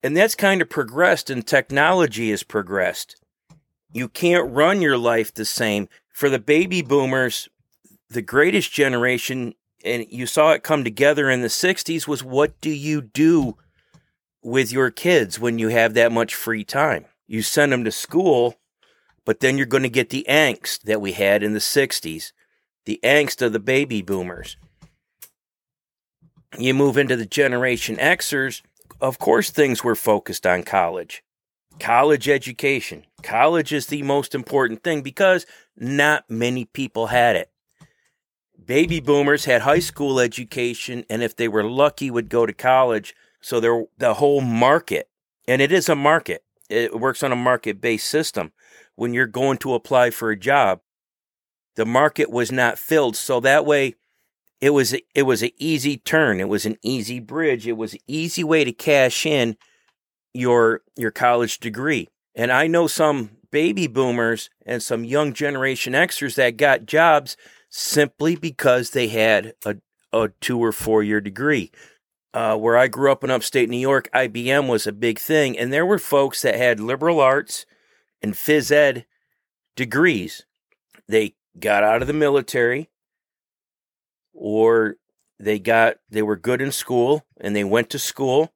And 0.04 0.18
that's 0.18 0.36
kind 0.36 0.62
of 0.62 0.70
progressed 0.70 1.30
and 1.30 1.46
technology 1.46 2.32
has 2.32 2.44
progressed. 2.44 3.22
You 3.94 4.08
can't 4.08 4.52
run 4.52 4.82
your 4.82 4.98
life 4.98 5.34
the 5.34 5.46
same. 5.46 5.90
For 6.10 6.30
the 6.30 6.40
baby 6.40 6.82
boomers, 6.82 7.50
the 8.10 8.22
greatest 8.22 8.72
generation, 8.72 9.54
and 9.84 10.06
you 10.10 10.26
saw 10.26 10.52
it 10.52 10.64
come 10.64 10.84
together 10.84 11.30
in 11.30 11.42
the 11.42 11.48
60s, 11.48 12.08
was 12.08 12.24
what 12.24 12.60
do 12.62 12.70
you 12.70 13.02
do 13.02 13.58
with 14.44 14.72
your 14.72 14.90
kids 14.90 15.40
when 15.40 15.60
you 15.60 15.70
have 15.70 15.94
that 15.94 16.12
much 16.12 16.36
free 16.36 16.64
time? 16.64 17.06
You 17.28 17.42
send 17.42 17.72
them 17.72 17.84
to 17.84 17.92
school, 17.92 18.56
but 19.26 19.40
then 19.40 19.58
you're 19.58 19.66
going 19.66 19.84
to 19.84 19.90
get 19.90 20.10
the 20.10 20.26
angst 20.28 20.82
that 20.84 21.02
we 21.02 21.14
had 21.14 21.44
in 21.44 21.54
the 21.54 21.60
60s, 21.60 22.32
the 22.86 23.00
angst 23.04 23.42
of 23.42 23.54
the 23.54 23.60
baby 23.60 24.02
boomers. 24.02 24.58
You 26.58 26.74
move 26.74 26.98
into 26.98 27.16
the 27.16 27.26
Generation 27.26 27.96
Xers, 27.98 28.62
of 29.02 29.20
course 29.20 29.50
things 29.50 29.84
were 29.84 29.96
focused 29.96 30.46
on 30.46 30.64
college. 30.64 31.24
college 31.80 32.30
education. 32.30 33.06
College 33.24 33.74
is 33.74 33.88
the 33.88 34.04
most 34.04 34.36
important 34.36 34.84
thing 34.84 35.02
because 35.02 35.46
not 35.76 36.30
many 36.30 36.66
people 36.66 37.08
had 37.08 37.36
it. 37.36 37.50
Baby 38.64 39.00
boomers 39.00 39.46
had 39.46 39.64
high 39.64 39.80
school 39.80 40.20
education, 40.20 41.04
and 41.10 41.24
if 41.24 41.36
they 41.36 41.48
were 41.48 41.64
lucky, 41.64 42.12
would 42.12 42.30
go 42.30 42.46
to 42.46 42.54
college. 42.54 43.16
So 43.42 43.60
they're 43.60 43.86
the 43.98 44.16
whole 44.16 44.42
market, 44.42 45.10
and 45.48 45.62
it 45.62 45.72
is 45.72 45.90
a 45.90 45.96
market. 45.96 46.44
It 46.70 47.00
works 47.00 47.24
on 47.24 47.32
a 47.32 47.36
market 47.36 47.82
based 47.82 48.08
system. 48.08 48.54
When 48.96 49.14
you're 49.14 49.26
going 49.26 49.58
to 49.60 49.74
apply 49.74 50.12
for 50.12 50.30
a 50.30 50.38
job, 50.40 50.82
the 51.76 51.86
market 51.86 52.30
was 52.30 52.52
not 52.52 52.78
filled, 52.78 53.16
so 53.16 53.40
that 53.40 53.66
way 53.66 53.96
it 54.62 54.70
was 54.70 54.94
it 55.16 55.24
was 55.24 55.42
an 55.42 55.50
easy 55.58 55.98
turn. 55.98 56.40
It 56.40 56.48
was 56.48 56.66
an 56.66 56.78
easy 56.84 57.20
bridge. 57.20 57.68
It 57.68 57.78
was 57.78 57.94
an 57.94 58.00
easy 58.08 58.44
way 58.44 58.64
to 58.64 58.72
cash 58.72 59.26
in 59.26 59.58
your 60.34 60.82
your 60.96 61.12
college 61.12 61.60
degree. 61.60 62.08
And 62.36 62.52
I 62.52 62.68
know 62.68 62.88
some 62.88 63.32
baby 63.52 63.88
boomers 63.88 64.50
and 64.66 64.82
some 64.82 65.04
young 65.04 65.34
generation 65.34 65.94
Xers 65.94 66.36
that 66.36 66.58
got 66.58 66.86
jobs 66.86 67.36
simply 67.70 68.36
because 68.36 68.92
they 68.92 69.08
had 69.08 69.54
a, 69.66 69.78
a 70.14 70.30
two 70.40 70.60
or 70.60 70.72
four 70.72 71.04
year 71.04 71.20
degree. 71.20 71.72
Uh, 72.34 72.56
where 72.56 72.78
I 72.78 72.88
grew 72.88 73.12
up 73.12 73.26
in 73.26 73.30
upstate 73.30 73.70
New 73.70 73.76
York, 73.76 74.10
IBM 74.14 74.70
was 74.70 74.88
a 74.88 74.94
big 74.94 75.20
thing, 75.20 75.60
and 75.60 75.74
there 75.74 75.86
were 75.86 76.00
folks 76.00 76.42
that 76.44 76.56
had 76.56 76.80
liberal 76.80 77.20
arts 77.20 77.66
and 78.22 78.36
phys 78.36 78.72
ed 78.72 79.06
degrees. 79.76 80.46
They 81.10 81.36
got 81.60 81.84
out 81.84 82.02
of 82.02 82.08
the 82.08 82.14
military, 82.14 82.90
or 84.34 84.96
they 85.40 85.60
got 85.60 85.98
they 86.10 86.22
were 86.22 86.36
good 86.36 86.62
in 86.62 86.72
school 86.72 87.26
and 87.40 87.56
they 87.56 87.64
went 87.64 87.90
to 87.90 88.00
school 88.00 88.54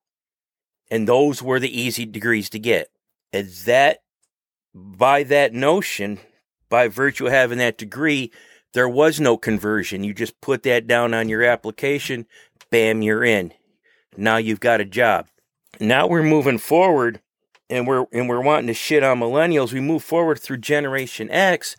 and 0.90 1.08
those 1.08 1.42
were 1.42 1.60
the 1.60 1.82
easy 1.82 2.06
degrees 2.06 2.50
to 2.50 2.60
get. 2.60 2.90
And 3.34 3.50
that, 3.66 4.00
by 4.74 5.24
that 5.24 5.54
notion, 5.54 6.20
by 6.70 6.88
virtue 6.88 7.28
of 7.28 7.34
having 7.34 7.58
that 7.58 7.78
degree, 7.78 8.32
there 8.74 8.90
was 8.90 9.20
no 9.20 9.38
conversion. 9.38 10.04
You 10.04 10.14
just 10.14 10.40
put 10.42 10.64
that 10.64 10.88
down 10.88 11.14
on 11.14 11.30
your 11.30 11.44
application, 11.44 12.28
bam, 12.70 13.02
you're 13.02 13.24
in. 13.24 13.54
Now 14.18 14.38
you've 14.38 14.60
got 14.60 14.82
a 14.82 14.86
job. 14.86 15.28
Now 15.80 16.08
we're 16.08 16.24
moving 16.24 16.58
forward 16.58 17.22
and 17.70 17.88
we're 17.88 18.06
and 18.12 18.30
we're 18.30 18.42
wanting 18.42 18.68
to 18.68 18.74
shit 18.74 19.04
on 19.04 19.20
millennials. 19.20 19.74
We 19.74 19.82
move 19.82 20.04
forward 20.04 20.40
through 20.40 20.58
Generation 20.58 21.30
X. 21.30 21.76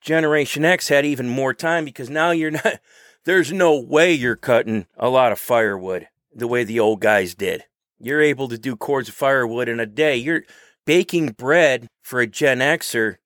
Generation 0.00 0.64
X 0.64 0.88
had 0.88 1.04
even 1.04 1.28
more 1.28 1.52
time 1.52 1.84
because 1.84 2.08
now 2.08 2.30
you're 2.30 2.50
not 2.64 2.80
there's 3.24 3.52
no 3.52 3.78
way 3.78 4.12
you're 4.12 4.36
cutting 4.36 4.86
a 4.96 5.08
lot 5.08 5.32
of 5.32 5.38
firewood 5.38 6.08
the 6.34 6.48
way 6.48 6.64
the 6.64 6.80
old 6.80 7.00
guys 7.00 7.34
did. 7.34 7.64
You're 7.98 8.22
able 8.22 8.48
to 8.48 8.58
do 8.58 8.76
cords 8.76 9.08
of 9.08 9.14
firewood 9.14 9.68
in 9.68 9.80
a 9.80 9.86
day. 9.86 10.16
You're 10.16 10.44
baking 10.86 11.30
bread 11.30 11.88
for 12.02 12.20
a 12.20 12.26
Gen 12.26 12.58
Xer 12.60 13.16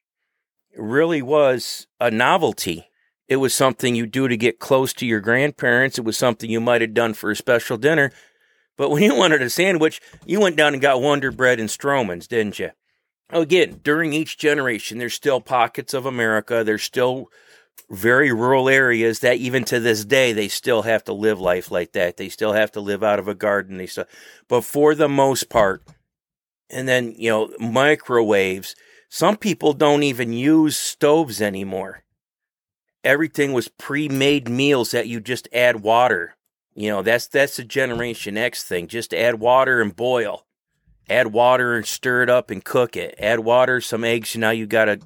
really 0.77 1.23
was 1.23 1.87
a 2.01 2.11
novelty. 2.11 2.89
It 3.29 3.37
was 3.37 3.55
something 3.55 3.95
you 3.95 4.07
do 4.07 4.29
to 4.29 4.37
get 4.37 4.59
close 4.59 4.93
to 4.95 5.07
your 5.07 5.21
grandparents. 5.21 5.99
It 5.99 6.05
was 6.05 6.17
something 6.17 6.51
you 6.51 6.61
might 6.61 6.81
have 6.81 6.95
done 6.95 7.15
for 7.15 7.31
a 7.31 7.37
special 7.37 7.77
dinner. 7.77 8.11
But 8.77 8.91
when 8.91 9.03
you 9.03 9.15
wanted 9.17 9.43
a 9.43 9.51
sandwich, 9.51 10.01
you 10.27 10.41
went 10.41 10.57
down 10.57 10.75
and 10.75 10.83
got 10.83 11.01
Wonder 11.01 11.31
Bread 11.31 11.61
and 11.61 11.71
Stroehmann's, 11.71 12.27
didn't 12.27 12.59
you? 12.59 12.71
Again, 13.31 13.81
during 13.83 14.13
each 14.13 14.37
generation, 14.37 14.99
there's 14.99 15.15
still 15.15 15.41
pockets 15.41 15.95
of 15.95 16.05
America. 16.05 16.63
There's 16.63 16.83
still 16.83 17.31
very 17.91 18.33
rural 18.33 18.69
areas 18.69 19.21
that 19.21 19.37
even 19.37 19.65
to 19.65 19.79
this 19.79 20.05
day 20.05 20.33
they 20.33 20.49
still 20.49 20.83
have 20.83 21.05
to 21.05 21.13
live 21.13 21.41
life 21.41 21.71
like 21.71 21.93
that. 21.93 22.17
They 22.17 22.29
still 22.29 22.53
have 22.53 22.73
to 22.73 22.81
live 22.81 23.03
out 23.03 23.19
of 23.19 23.29
a 23.29 23.35
garden. 23.35 23.77
They 23.77 23.87
still, 23.87 24.07
but 24.49 24.63
for 24.63 24.95
the 24.95 25.09
most 25.09 25.49
part, 25.49 25.83
and 26.71 26.89
then 26.89 27.15
you 27.17 27.31
know 27.31 27.53
microwaves. 27.59 28.75
Some 29.09 29.37
people 29.37 29.75
don't 29.75 30.03
even 30.03 30.33
use 30.33 30.77
stoves 30.77 31.41
anymore. 31.41 32.03
Everything 33.05 33.53
was 33.53 33.69
pre-made 33.69 34.49
meals 34.49 34.91
that 34.91 35.07
you 35.07 35.21
just 35.21 35.47
add 35.53 35.83
water. 35.83 36.35
You 36.75 36.91
know 36.91 37.03
that's 37.03 37.29
that's 37.29 37.59
a 37.59 37.65
Generation 37.65 38.37
X 38.37 38.65
thing. 38.65 38.89
Just 38.89 39.15
add 39.15 39.39
water 39.39 39.81
and 39.81 39.95
boil. 39.95 40.47
Add 41.09 41.29
water 41.29 41.77
and 41.77 41.87
stir 41.87 42.23
it 42.23 42.31
up 42.31 42.51
and 42.51 42.65
cook 42.65 42.97
it. 42.97 43.15
Add 43.19 43.41
water, 43.41 43.81
some 43.81 44.05
eggs. 44.05 44.35
Now 44.37 44.51
you 44.51 44.67
got 44.67 44.89
a 44.89 45.01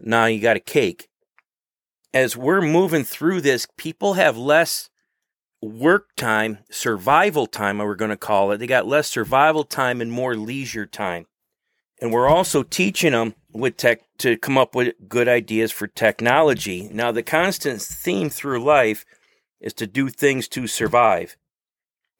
now 0.00 0.26
you 0.26 0.40
got 0.40 0.56
a 0.56 0.60
cake 0.60 1.09
as 2.12 2.36
we're 2.36 2.60
moving 2.60 3.04
through 3.04 3.40
this, 3.40 3.66
people 3.76 4.14
have 4.14 4.36
less 4.36 4.90
work 5.62 6.14
time, 6.16 6.58
survival 6.70 7.46
time, 7.46 7.78
we're 7.78 7.94
going 7.94 8.10
to 8.10 8.16
call 8.16 8.50
it. 8.50 8.58
They 8.58 8.66
got 8.66 8.86
less 8.86 9.08
survival 9.08 9.64
time 9.64 10.00
and 10.00 10.10
more 10.10 10.34
leisure 10.34 10.86
time. 10.86 11.26
And 12.00 12.12
we're 12.12 12.28
also 12.28 12.62
teaching 12.62 13.12
them 13.12 13.34
with 13.52 13.76
tech 13.76 14.00
to 14.18 14.36
come 14.38 14.56
up 14.56 14.74
with 14.74 14.94
good 15.06 15.28
ideas 15.28 15.70
for 15.70 15.86
technology. 15.86 16.88
Now, 16.92 17.12
the 17.12 17.22
constant 17.22 17.82
theme 17.82 18.30
through 18.30 18.64
life 18.64 19.04
is 19.60 19.74
to 19.74 19.86
do 19.86 20.08
things 20.08 20.48
to 20.48 20.66
survive. 20.66 21.36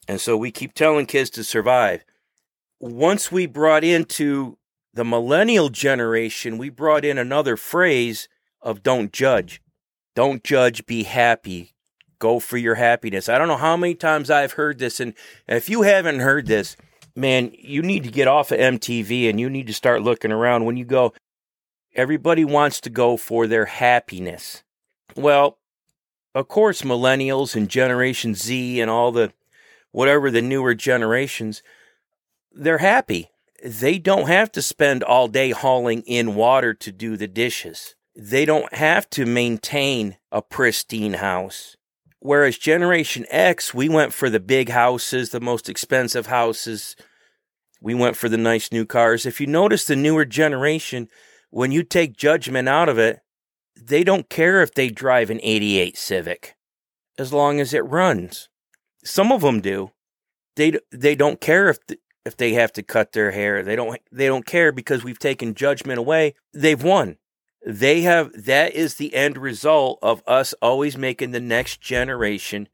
And 0.07 0.21
so 0.21 0.37
we 0.37 0.51
keep 0.51 0.73
telling 0.73 1.07
kids 1.07 1.31
to 1.31 1.43
survive. 1.43 2.05
Once 2.79 3.31
we 3.31 3.47
brought 3.47 3.83
into 3.83 4.57
the 4.93 5.05
millennial 5.05 5.69
generation, 5.69 6.57
we 6.57 6.69
brought 6.69 7.05
in 7.05 7.17
another 7.17 7.57
phrase 7.57 8.27
of 8.61 8.83
don't 8.83 9.11
judge. 9.11 9.61
Don't 10.15 10.43
judge, 10.43 10.85
be 10.85 11.03
happy. 11.03 11.73
Go 12.19 12.39
for 12.39 12.57
your 12.57 12.75
happiness. 12.75 13.29
I 13.29 13.37
don't 13.37 13.47
know 13.47 13.57
how 13.57 13.77
many 13.77 13.95
times 13.95 14.29
I've 14.29 14.53
heard 14.53 14.77
this. 14.77 14.99
And 14.99 15.13
if 15.47 15.69
you 15.69 15.83
haven't 15.83 16.19
heard 16.19 16.47
this, 16.47 16.75
man, 17.15 17.51
you 17.57 17.81
need 17.81 18.03
to 18.03 18.11
get 18.11 18.27
off 18.27 18.51
of 18.51 18.59
MTV 18.59 19.29
and 19.29 19.39
you 19.39 19.49
need 19.49 19.67
to 19.67 19.73
start 19.73 20.03
looking 20.03 20.31
around. 20.31 20.65
When 20.65 20.77
you 20.77 20.85
go, 20.85 21.13
everybody 21.95 22.45
wants 22.45 22.81
to 22.81 22.89
go 22.89 23.17
for 23.17 23.47
their 23.47 23.65
happiness. 23.65 24.63
Well, 25.15 25.57
of 26.35 26.47
course, 26.47 26.83
millennials 26.83 27.55
and 27.55 27.69
Generation 27.69 28.35
Z 28.35 28.79
and 28.79 28.91
all 28.91 29.11
the 29.11 29.33
whatever 29.91 30.29
the 30.29 30.41
newer 30.41 30.73
generations, 30.73 31.63
they're 32.51 32.77
happy. 32.77 33.29
They 33.63 33.97
don't 33.97 34.27
have 34.27 34.51
to 34.53 34.61
spend 34.61 35.03
all 35.03 35.27
day 35.27 35.51
hauling 35.51 36.01
in 36.03 36.35
water 36.35 36.73
to 36.73 36.91
do 36.91 37.17
the 37.17 37.27
dishes 37.27 37.95
they 38.15 38.45
don't 38.45 38.73
have 38.73 39.09
to 39.11 39.25
maintain 39.25 40.17
a 40.31 40.41
pristine 40.41 41.13
house. 41.13 41.75
Whereas 42.19 42.57
Generation 42.57 43.25
X, 43.29 43.73
we 43.73 43.89
went 43.89 44.13
for 44.13 44.29
the 44.29 44.39
big 44.39 44.69
houses, 44.69 45.29
the 45.29 45.39
most 45.39 45.69
expensive 45.69 46.27
houses. 46.27 46.95
We 47.81 47.95
went 47.95 48.15
for 48.15 48.29
the 48.29 48.37
nice 48.37 48.71
new 48.71 48.85
cars. 48.85 49.25
If 49.25 49.41
you 49.41 49.47
notice 49.47 49.85
the 49.85 49.95
newer 49.95 50.25
generation, 50.25 51.07
when 51.49 51.71
you 51.71 51.83
take 51.83 52.15
judgment 52.15 52.69
out 52.69 52.89
of 52.89 52.99
it, 52.99 53.21
they 53.75 54.03
don't 54.03 54.29
care 54.29 54.61
if 54.61 54.73
they 54.73 54.89
drive 54.89 55.29
an 55.29 55.39
88 55.41 55.97
Civic 55.97 56.55
as 57.17 57.33
long 57.33 57.59
as 57.59 57.73
it 57.73 57.85
runs. 57.85 58.49
Some 59.03 59.31
of 59.31 59.41
them 59.41 59.61
do. 59.61 59.91
They 60.55 60.77
they 60.91 61.15
don't 61.15 61.41
care 61.41 61.69
if 61.69 61.79
if 62.23 62.37
they 62.37 62.53
have 62.53 62.71
to 62.73 62.83
cut 62.83 63.13
their 63.13 63.31
hair. 63.31 63.63
They 63.63 63.75
don't 63.75 63.99
they 64.11 64.27
don't 64.27 64.45
care 64.45 64.71
because 64.71 65.03
we've 65.03 65.17
taken 65.17 65.55
judgment 65.55 65.97
away. 65.97 66.35
They've 66.53 66.81
won 66.81 67.17
they 67.65 68.01
have 68.01 68.31
that 68.45 68.73
is 68.73 68.95
the 68.95 69.13
end 69.13 69.37
result 69.37 69.99
of 70.01 70.23
us 70.25 70.53
always 70.61 70.97
making 70.97 71.31
the 71.31 71.39
next 71.39 71.79
generation 71.79 72.67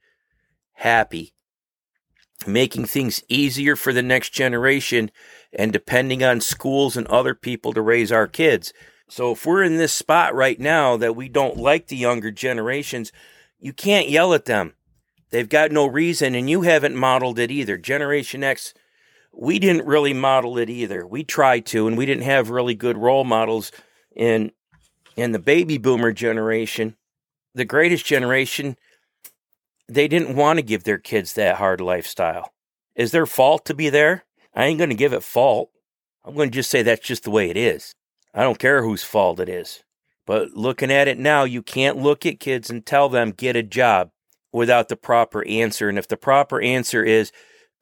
happy 0.74 1.34
making 2.46 2.86
things 2.86 3.24
easier 3.30 3.76
for 3.76 3.92
the 3.92 4.04
next 4.04 4.30
generation 4.30 5.10
and 5.54 5.74
depending 5.74 6.24
on 6.24 6.42
schools 6.42 6.96
and 6.96 7.08
other 7.08 7.34
people 7.34 7.74
to 7.74 7.82
raise 7.82 8.12
our 8.12 8.28
kids. 8.28 8.74
So 9.10 9.32
if 9.32 9.46
we're 9.46 9.64
in 9.64 9.78
this 9.78 9.94
spot 9.94 10.36
right 10.36 10.60
now 10.60 10.98
that 10.98 11.16
we 11.16 11.30
don't 11.30 11.58
like 11.58 11.88
the 11.88 11.96
younger 11.96 12.30
generations 12.30 13.12
you 13.60 13.74
can't 13.74 14.10
yell 14.10 14.36
at 14.36 14.46
them. 14.46 14.76
They've 15.32 15.50
got 15.50 15.72
no 15.72 15.88
reason 15.88 16.36
and 16.36 16.48
you 16.48 16.62
haven't 16.62 16.96
modeled 16.96 17.40
it 17.40 17.50
either. 17.50 17.78
Generation 17.78 18.44
x 18.44 18.74
we 19.34 19.60
didn't 19.60 19.86
really 19.86 20.14
model 20.14 20.58
it 20.58 20.70
either. 20.70 21.06
We 21.06 21.24
tried 21.24 21.66
to 21.68 21.88
and 21.88 21.98
we 21.98 22.06
didn't 22.06 22.24
have 22.24 22.50
really 22.50 22.76
good 22.76 22.98
role 22.98 23.24
models 23.24 23.72
in 24.16 24.52
and 25.18 25.34
the 25.34 25.40
baby 25.40 25.78
boomer 25.78 26.14
generation, 26.14 26.96
the 27.54 27.66
greatest 27.66 28.06
generation, 28.06 28.78
they 29.90 30.08
didn't 30.08 30.36
want 30.36 30.58
to 30.58 30.64
give 30.64 30.84
their 30.84 30.98
kids 30.98 31.34
that 31.34 31.56
hard 31.56 31.82
lifestyle. 31.82 32.54
Is 32.96 33.12
their 33.12 33.26
fault 33.26 33.66
to 33.66 33.74
be 33.74 33.90
there? 33.90 34.24
I 34.54 34.66
ain't 34.66 34.78
going 34.78 34.90
to 34.90 34.96
give 34.96 35.14
it 35.14 35.24
fault. 35.24 35.72
I'm 36.24 36.36
going 36.36 36.50
to 36.50 36.56
just 36.56 36.70
say 36.70 36.82
that's 36.82 37.06
just 37.06 37.24
the 37.24 37.32
way 37.32 37.50
it 37.50 37.58
is. 37.58 37.96
I 38.34 38.44
don't 38.44 38.60
care 38.60 38.84
whose 38.84 39.04
fault 39.04 39.40
it 39.40 39.50
is. 39.50 39.84
But 40.26 40.52
looking 40.52 40.92
at 40.92 41.08
it 41.08 41.18
now, 41.18 41.46
you 41.46 41.62
can't 41.64 41.98
look 41.98 42.26
at 42.26 42.40
kids 42.40 42.70
and 42.70 42.86
tell 42.86 43.08
them 43.08 43.32
get 43.32 43.56
a 43.56 43.64
job 43.64 44.12
without 44.52 44.90
the 44.90 44.98
proper 44.98 45.46
answer. 45.48 45.88
And 45.90 45.98
if 45.98 46.08
the 46.08 46.18
proper 46.18 46.62
answer 46.62 47.04
is 47.04 47.32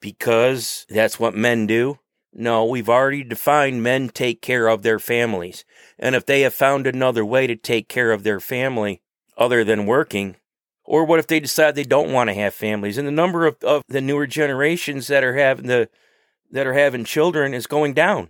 because 0.00 0.86
that's 0.88 1.18
what 1.18 1.34
men 1.34 1.66
do, 1.66 1.98
no, 2.38 2.66
we've 2.66 2.88
already 2.88 3.24
defined 3.24 3.82
men 3.82 4.10
take 4.10 4.42
care 4.42 4.68
of 4.68 4.82
their 4.82 4.98
families. 4.98 5.64
And 5.98 6.14
if 6.14 6.26
they 6.26 6.42
have 6.42 6.52
found 6.52 6.86
another 6.86 7.24
way 7.24 7.46
to 7.46 7.56
take 7.56 7.88
care 7.88 8.12
of 8.12 8.24
their 8.24 8.40
family 8.40 9.00
other 9.38 9.64
than 9.64 9.86
working, 9.86 10.36
or 10.84 11.06
what 11.06 11.18
if 11.18 11.26
they 11.26 11.40
decide 11.40 11.74
they 11.74 11.82
don't 11.82 12.12
want 12.12 12.28
to 12.28 12.34
have 12.34 12.52
families? 12.52 12.98
And 12.98 13.08
the 13.08 13.12
number 13.12 13.46
of, 13.46 13.56
of 13.64 13.82
the 13.88 14.02
newer 14.02 14.26
generations 14.26 15.06
that 15.06 15.24
are 15.24 15.34
having 15.34 15.66
the 15.66 15.88
that 16.50 16.66
are 16.66 16.74
having 16.74 17.04
children 17.04 17.54
is 17.54 17.66
going 17.66 17.94
down. 17.94 18.28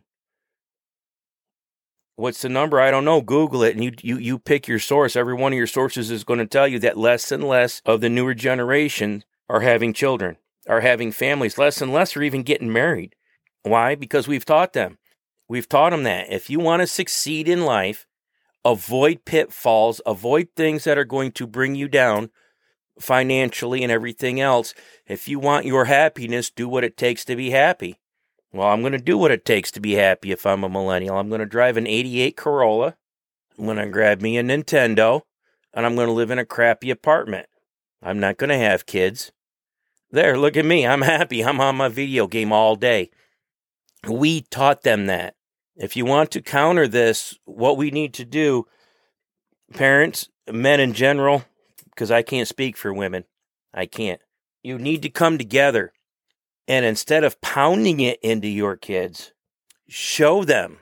What's 2.15 2.41
the 2.41 2.49
number? 2.49 2.81
I 2.81 2.93
don't 2.93 3.05
know. 3.05 3.21
Google 3.21 3.63
it 3.63 3.75
and 3.75 3.85
you, 3.85 3.93
you, 4.01 4.17
you 4.17 4.39
pick 4.39 4.67
your 4.67 4.79
source. 4.79 5.17
Every 5.17 5.35
one 5.35 5.53
of 5.53 5.59
your 5.59 5.67
sources 5.67 6.11
is 6.11 6.25
going 6.25 6.39
to 6.39 6.47
tell 6.47 6.67
you 6.67 6.79
that 6.79 6.97
less 6.97 7.31
and 7.31 7.45
less 7.45 7.83
of 7.85 8.01
the 8.01 8.09
newer 8.09 8.33
generation 8.33 9.23
are 9.51 9.61
having 9.61 9.93
children, 9.93 10.39
are 10.67 10.81
having 10.81 11.13
families. 11.13 11.59
Less 11.59 11.83
and 11.83 11.93
less 11.93 12.17
are 12.17 12.23
even 12.23 12.43
getting 12.43 12.73
married. 12.73 13.15
Why? 13.67 13.97
Because 13.97 14.29
we've 14.29 14.45
taught 14.45 14.75
them. 14.75 14.99
We've 15.49 15.69
taught 15.69 15.91
them 15.91 16.05
that 16.05 16.33
if 16.33 16.49
you 16.49 16.61
want 16.61 16.83
to 16.83 16.87
succeed 16.87 17.49
in 17.49 17.65
life, 17.65 18.07
avoid 18.65 19.25
pitfalls, 19.25 20.01
avoid 20.07 20.51
things 20.55 20.85
that 20.85 20.97
are 20.97 21.05
going 21.05 21.33
to 21.33 21.49
bring 21.49 21.75
you 21.75 21.89
down 21.89 22.31
financially 23.01 23.83
and 23.83 23.91
everything 23.91 24.41
else. 24.41 24.73
If 25.05 25.27
you 25.27 25.41
want 25.41 25.67
your 25.67 25.87
happiness, 25.87 26.49
do 26.49 26.69
what 26.69 26.85
it 26.85 26.97
takes 26.97 27.25
to 27.25 27.35
be 27.35 27.51
happy. 27.51 27.97
Well, 28.53 28.69
I'm 28.69 28.83
going 28.83 28.93
to 28.93 28.99
do 28.99 29.19
what 29.19 29.33
it 29.33 29.45
takes 29.45 29.73
to 29.73 29.81
be 29.81 29.95
happy 29.95 30.31
if 30.31 30.47
I'm 30.47 30.63
a 30.63 30.69
millennial. 30.69 31.19
I'm 31.19 31.29
going 31.29 31.41
to 31.41 31.47
drive 31.47 31.77
an 31.77 31.89
88 31.89 32.37
Corolla. 32.37 32.97
I'm 33.59 33.65
going 33.65 33.79
to 33.79 33.89
grab 33.89 34.21
me 34.21 34.39
a 34.39 34.45
Nintendo 34.45 35.23
and 35.75 35.85
I'm 35.85 35.97
going 35.97 36.07
to 36.07 36.13
live 36.13 36.31
in 36.31 36.39
a 36.39 36.47
crappy 36.47 36.91
apartment. 36.91 37.49
I'm 38.01 38.21
not 38.21 38.37
going 38.37 38.51
to 38.51 38.59
have 38.59 38.87
kids. 38.87 39.33
There, 40.13 40.39
look 40.39 40.57
at 40.57 40.65
me. 40.65 40.87
I'm 40.87 41.03
happy. 41.03 41.45
I'm 41.45 41.61
on 41.61 41.75
my 41.75 41.89
video 41.89 42.29
game 42.29 42.53
all 42.53 42.77
day. 42.77 43.11
We 44.09 44.43
taught 44.43 44.83
them 44.83 45.07
that. 45.07 45.35
If 45.76 45.97
you 45.97 46.05
want 46.05 46.31
to 46.33 46.43
counter 46.43 46.88
this, 46.88 47.38
what 47.45 47.76
we 47.76 47.91
need 47.91 48.15
to 48.15 48.25
do, 48.25 48.67
parents, 49.75 50.29
men 50.50 50.81
in 50.81 50.93
general, 50.95 51.45
because 51.91 52.11
I 52.11 52.23
can't 52.23 52.49
speak 52.49 52.76
for 52.76 52.93
women, 52.93 53.25
I 53.75 53.87
can't. 53.87 54.21
You 54.62 54.79
need 54.79 55.03
to 55.03 55.11
come 55.11 55.38
together 55.38 55.93
and 56.69 56.85
instead 56.85 57.25
of 57.25 57.41
pounding 57.41 58.00
it 58.00 58.19
into 58.23 58.49
your 58.49 58.76
kids, 58.76 59.33
show 59.88 60.45
them. 60.45 60.79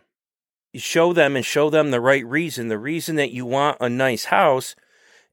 Show 0.75 1.13
them 1.13 1.37
and 1.37 1.45
show 1.45 1.71
them 1.71 1.91
the 1.91 2.01
right 2.01 2.27
reason. 2.27 2.69
The 2.69 2.79
reason 2.79 3.17
that 3.17 3.31
you 3.31 3.47
want 3.47 3.79
a 3.81 3.89
nice 3.89 4.25
house 4.27 4.75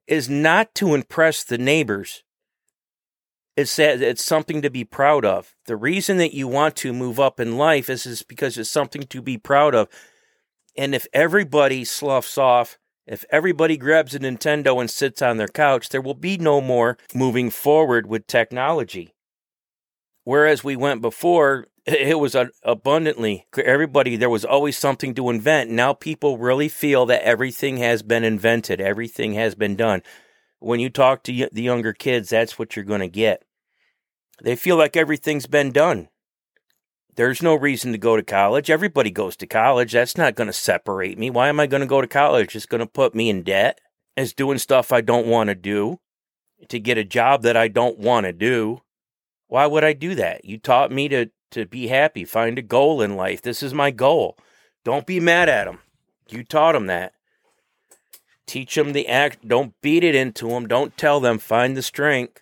is 0.05 0.29
not 0.29 0.75
to 0.75 0.93
impress 0.93 1.43
the 1.43 1.57
neighbors. 1.57 2.23
It's 3.57 3.75
that 3.75 4.01
it's 4.01 4.23
something 4.23 4.61
to 4.61 4.69
be 4.69 4.83
proud 4.83 5.25
of. 5.25 5.55
The 5.65 5.75
reason 5.75 6.17
that 6.17 6.33
you 6.33 6.47
want 6.47 6.75
to 6.77 6.93
move 6.93 7.19
up 7.19 7.39
in 7.39 7.57
life 7.57 7.89
is, 7.89 8.05
is 8.05 8.23
because 8.23 8.57
it's 8.57 8.69
something 8.69 9.03
to 9.03 9.21
be 9.21 9.37
proud 9.37 9.75
of. 9.75 9.89
And 10.77 10.95
if 10.95 11.05
everybody 11.13 11.83
sloughs 11.83 12.37
off, 12.37 12.77
if 13.05 13.25
everybody 13.29 13.75
grabs 13.75 14.15
a 14.15 14.19
Nintendo 14.19 14.79
and 14.79 14.89
sits 14.89 15.21
on 15.21 15.37
their 15.37 15.49
couch, 15.49 15.89
there 15.89 16.01
will 16.01 16.13
be 16.13 16.37
no 16.37 16.61
more 16.61 16.97
moving 17.13 17.49
forward 17.49 18.07
with 18.07 18.25
technology. 18.25 19.13
Whereas 20.23 20.63
we 20.63 20.75
went 20.75 21.01
before, 21.01 21.67
it 21.85 22.19
was 22.19 22.35
abundantly 22.63 23.47
everybody 23.57 24.15
there 24.15 24.29
was 24.29 24.45
always 24.45 24.77
something 24.77 25.15
to 25.15 25.29
invent 25.29 25.69
now 25.69 25.93
people 25.93 26.37
really 26.37 26.69
feel 26.69 27.07
that 27.07 27.23
everything 27.23 27.77
has 27.77 28.03
been 28.03 28.23
invented 28.23 28.79
everything 28.79 29.33
has 29.33 29.55
been 29.55 29.75
done 29.75 30.03
when 30.61 30.79
you 30.79 30.89
talk 30.89 31.23
to 31.23 31.49
the 31.51 31.61
younger 31.61 31.93
kids 31.93 32.29
that's 32.29 32.57
what 32.57 32.75
you're 32.75 32.85
going 32.85 33.01
to 33.01 33.07
get 33.07 33.43
they 34.43 34.55
feel 34.55 34.77
like 34.77 34.95
everything's 34.95 35.47
been 35.47 35.71
done 35.71 36.07
there's 37.15 37.41
no 37.41 37.53
reason 37.53 37.91
to 37.91 37.97
go 37.97 38.15
to 38.15 38.23
college 38.23 38.69
everybody 38.69 39.11
goes 39.11 39.35
to 39.35 39.45
college 39.45 39.91
that's 39.91 40.17
not 40.17 40.35
going 40.35 40.47
to 40.47 40.53
separate 40.53 41.17
me 41.17 41.29
why 41.29 41.49
am 41.49 41.59
i 41.59 41.67
going 41.67 41.81
to 41.81 41.87
go 41.87 42.01
to 42.01 42.07
college 42.07 42.55
it's 42.55 42.65
going 42.65 42.79
to 42.79 42.87
put 42.87 43.13
me 43.13 43.29
in 43.29 43.43
debt 43.43 43.79
it's 44.15 44.33
doing 44.33 44.57
stuff 44.57 44.91
i 44.91 45.01
don't 45.01 45.27
want 45.27 45.49
to 45.49 45.55
do 45.55 45.99
to 46.69 46.79
get 46.79 46.97
a 46.97 47.03
job 47.03 47.41
that 47.41 47.57
i 47.57 47.67
don't 47.67 47.97
want 47.97 48.25
to 48.25 48.33
do 48.33 48.81
why 49.51 49.65
would 49.65 49.83
I 49.83 49.91
do 49.91 50.15
that? 50.15 50.45
You 50.45 50.57
taught 50.57 50.93
me 50.93 51.09
to 51.09 51.29
to 51.51 51.65
be 51.65 51.87
happy, 51.87 52.23
find 52.23 52.57
a 52.57 52.61
goal 52.61 53.01
in 53.01 53.17
life. 53.17 53.41
This 53.41 53.61
is 53.61 53.73
my 53.73 53.91
goal. 53.91 54.37
Don't 54.85 55.05
be 55.05 55.19
mad 55.19 55.49
at 55.49 55.65
them. 55.65 55.79
You 56.29 56.45
taught 56.45 56.71
them 56.71 56.87
that. 56.87 57.11
Teach 58.51 58.75
them 58.75 58.91
the 58.91 59.07
act. 59.07 59.47
Don't 59.47 59.79
beat 59.79 60.03
it 60.03 60.13
into 60.13 60.49
them. 60.49 60.67
Don't 60.67 60.97
tell 60.97 61.21
them. 61.21 61.39
Find 61.39 61.77
the 61.77 61.81
strength 61.81 62.41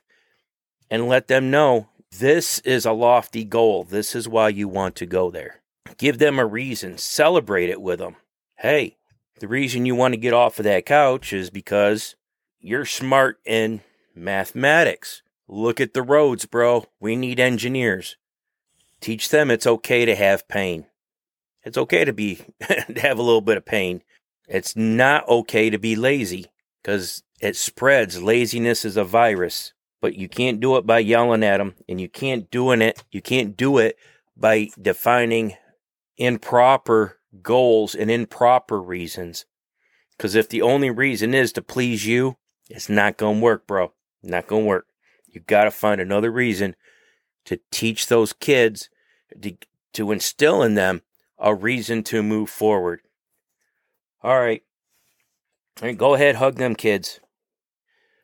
and 0.89 1.08
let 1.08 1.28
them 1.28 1.52
know 1.52 1.89
this 2.10 2.58
is 2.62 2.84
a 2.84 2.93
lofty 2.93 3.43
goal. 3.43 3.84
This 3.84 4.15
is 4.15 4.28
why 4.28 4.50
you 4.50 4.67
want 4.67 4.95
to 4.95 5.06
go 5.06 5.30
there. 5.30 5.62
Give 6.00 6.17
them 6.17 6.39
a 6.39 6.48
reason. 6.48 6.98
Celebrate 6.98 7.69
it 7.69 7.80
with 7.80 8.00
them. 8.00 8.15
Hey, 8.58 8.98
the 9.39 9.48
reason 9.48 9.86
you 9.86 9.93
want 9.93 10.15
to 10.15 10.19
get 10.19 10.34
off 10.34 10.58
of 10.58 10.63
that 10.63 10.88
couch 10.88 11.32
is 11.32 11.52
because 11.52 12.15
you're 12.60 12.86
smart 12.86 13.39
in 13.45 13.82
mathematics. 14.15 15.22
Look 15.48 15.80
at 15.80 15.93
the 15.93 16.02
roads, 16.02 16.48
bro. 16.48 16.88
We 17.00 17.17
need 17.17 17.39
engineers. 17.39 18.17
Teach 19.00 19.30
them 19.30 19.52
it's 19.52 19.67
okay 19.67 20.06
to 20.06 20.15
have 20.15 20.48
pain. 20.48 20.88
It's 21.63 21.78
okay 21.78 22.04
to 22.04 22.13
be 22.13 22.39
to 22.62 23.00
have 23.00 23.19
a 23.19 23.22
little 23.22 23.41
bit 23.41 23.58
of 23.58 23.65
pain. 23.65 24.02
It's 24.49 24.75
not 24.75 25.27
okay 25.29 25.69
to 25.69 25.77
be 25.77 25.95
lazy 25.95 26.47
cuz 26.83 27.23
it 27.39 27.55
spreads. 27.55 28.21
Laziness 28.21 28.83
is 28.83 28.97
a 28.97 29.03
virus, 29.03 29.73
but 30.01 30.15
you 30.15 30.27
can't 30.27 30.59
do 30.59 30.75
it 30.75 30.85
by 30.85 30.99
yelling 30.99 31.43
at 31.43 31.57
them 31.57 31.75
and 31.88 32.01
you 32.01 32.09
can't 32.09 32.49
doing 32.49 32.81
it. 32.81 33.03
You 33.12 33.21
can't 33.21 33.55
do 33.55 33.77
it 33.77 33.97
by 34.35 34.69
defining 34.81 35.55
improper 36.17 37.19
goals 37.43 37.93
and 37.93 38.09
improper 38.09 38.81
reasons. 38.81 39.45
Cuz 40.17 40.35
if 40.35 40.49
the 40.49 40.63
only 40.63 40.89
reason 40.89 41.33
is 41.33 41.53
to 41.53 41.62
please 41.62 42.05
you, 42.05 42.38
it's 42.69 42.89
not 42.89 43.17
to 43.19 43.29
work, 43.31 43.67
bro. 43.67 43.93
Not 44.21 44.47
to 44.49 44.57
work. 44.57 44.88
You 45.27 45.41
got 45.41 45.65
to 45.65 45.71
find 45.71 46.01
another 46.01 46.31
reason 46.31 46.75
to 47.45 47.59
teach 47.71 48.07
those 48.07 48.33
kids 48.33 48.89
to, 49.41 49.57
to 49.93 50.12
instill 50.12 50.63
in 50.63 50.75
them 50.75 51.01
a 51.38 51.53
reason 51.53 52.03
to 52.03 52.21
move 52.23 52.49
forward. 52.49 53.01
All 54.21 54.39
right. 54.39 54.63
All 55.82 55.88
right, 55.88 55.97
go 55.97 56.13
ahead, 56.13 56.36
hug 56.36 56.55
them 56.55 56.75
kids. 56.75 57.19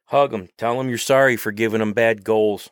Hug 0.07 0.31
them. 0.31 0.49
Tell 0.57 0.77
them 0.77 0.89
you're 0.89 0.97
sorry 0.97 1.37
for 1.37 1.51
giving 1.51 1.79
them 1.79 1.93
bad 1.93 2.23
goals, 2.23 2.69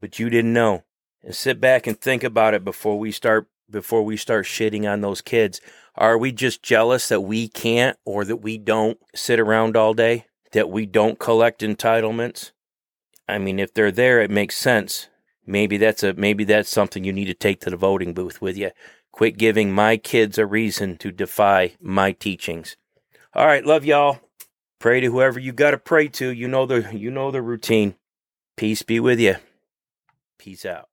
but 0.00 0.18
you 0.18 0.28
didn't 0.28 0.52
know. 0.52 0.82
And 1.22 1.34
sit 1.34 1.60
back 1.60 1.86
and 1.86 1.98
think 1.98 2.24
about 2.24 2.52
it 2.52 2.64
before 2.64 2.98
we 2.98 3.12
start 3.12 3.48
before 3.70 4.02
we 4.02 4.16
start 4.16 4.44
shitting 4.44 4.90
on 4.90 5.00
those 5.00 5.22
kids. 5.22 5.60
Are 5.94 6.18
we 6.18 6.32
just 6.32 6.62
jealous 6.62 7.08
that 7.08 7.22
we 7.22 7.48
can't 7.48 7.96
or 8.04 8.24
that 8.24 8.36
we 8.36 8.58
don't 8.58 8.98
sit 9.14 9.40
around 9.40 9.76
all 9.76 9.94
day? 9.94 10.26
That 10.52 10.68
we 10.68 10.84
don't 10.84 11.18
collect 11.18 11.62
entitlements? 11.62 12.52
I 13.26 13.38
mean, 13.38 13.58
if 13.58 13.72
they're 13.72 13.90
there, 13.90 14.20
it 14.20 14.30
makes 14.30 14.56
sense. 14.56 15.08
Maybe 15.46 15.76
that's 15.76 16.02
a 16.02 16.12
maybe 16.14 16.44
that's 16.44 16.68
something 16.68 17.04
you 17.04 17.12
need 17.12 17.26
to 17.26 17.34
take 17.34 17.60
to 17.60 17.70
the 17.70 17.76
voting 17.76 18.12
booth 18.12 18.42
with 18.42 18.56
you. 18.56 18.70
Quit 19.14 19.38
giving 19.38 19.70
my 19.70 19.96
kids 19.96 20.38
a 20.38 20.44
reason 20.44 20.96
to 20.96 21.12
defy 21.12 21.76
my 21.80 22.10
teachings. 22.10 22.76
All 23.32 23.46
right, 23.46 23.64
love 23.64 23.84
y'all. 23.84 24.18
Pray 24.80 24.98
to 24.98 25.06
whoever 25.06 25.38
you 25.38 25.52
got 25.52 25.70
to 25.70 25.78
pray 25.78 26.08
to. 26.08 26.30
You 26.30 26.48
know 26.48 26.66
the 26.66 26.92
you 26.92 27.12
know 27.12 27.30
the 27.30 27.40
routine. 27.40 27.94
Peace 28.56 28.82
be 28.82 28.98
with 28.98 29.20
you. 29.20 29.36
Peace 30.36 30.66
out. 30.66 30.88